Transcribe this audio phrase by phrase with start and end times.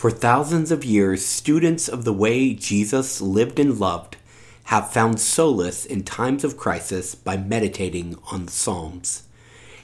[0.00, 4.16] For thousands of years, students of the way Jesus lived and loved
[4.72, 9.24] have found solace in times of crisis by meditating on the Psalms.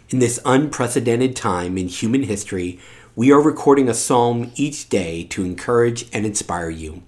[0.08, 2.80] In this unprecedented time in human history,
[3.14, 7.02] we are recording a psalm each day to encourage and inspire you.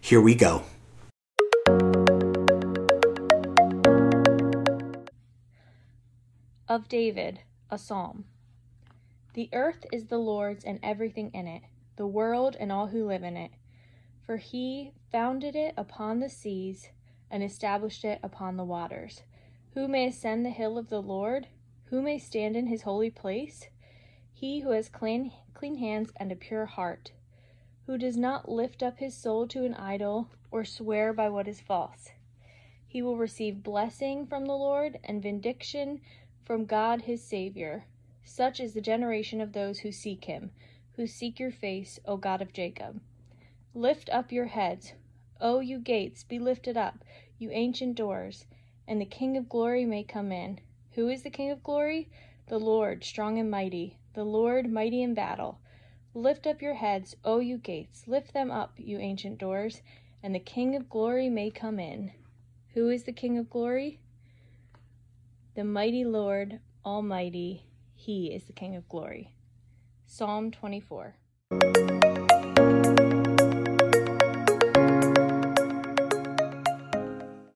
[0.00, 0.62] Here we go.
[6.66, 8.24] Of David, a psalm.
[9.34, 11.60] The earth is the Lord's and everything in it
[11.96, 13.50] the world and all who live in it.
[14.24, 16.90] For he founded it upon the seas
[17.30, 19.22] and established it upon the waters.
[19.74, 21.48] Who may ascend the hill of the Lord?
[21.86, 23.68] Who may stand in his holy place?
[24.32, 27.12] He who has clean, clean hands and a pure heart,
[27.86, 31.60] who does not lift up his soul to an idol or swear by what is
[31.60, 32.10] false.
[32.86, 36.00] He will receive blessing from the Lord and vindication
[36.44, 37.84] from God his Savior.
[38.24, 40.50] Such is the generation of those who seek him
[40.96, 43.00] who seek your face, O God of Jacob.
[43.74, 44.94] Lift up your heads,
[45.40, 47.04] O you gates, be lifted up,
[47.38, 48.46] you ancient doors,
[48.88, 50.58] and the King of glory may come in.
[50.92, 52.08] Who is the King of glory?
[52.46, 55.58] The Lord, strong and mighty, the Lord, mighty in battle.
[56.14, 59.82] Lift up your heads, O you gates, lift them up, you ancient doors,
[60.22, 62.12] and the King of glory may come in.
[62.72, 64.00] Who is the King of glory?
[65.54, 69.34] The mighty Lord, Almighty, He is the King of glory.
[70.06, 71.14] Psalm 24.